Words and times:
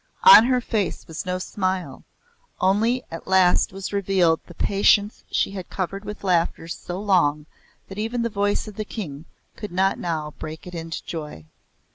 On 0.23 0.45
her 0.45 0.61
face 0.61 1.05
was 1.07 1.27
no 1.27 1.37
smile 1.37 2.03
only 2.59 3.03
at 3.11 3.27
last 3.27 3.71
was 3.71 3.93
revealed 3.93 4.39
the 4.47 4.55
patience 4.55 5.23
she 5.29 5.51
had 5.51 5.69
covered 5.69 6.05
with 6.05 6.23
laughter 6.23 6.67
so 6.67 6.99
long 6.99 7.45
that 7.87 7.99
even 7.99 8.23
the 8.23 8.27
voice 8.29 8.67
of 8.67 8.77
the 8.77 8.83
King 8.83 9.25
could 9.55 9.71
not 9.71 9.99
now 9.99 10.33
break 10.39 10.65
it 10.65 10.73
into 10.73 11.05
joy. 11.05 11.45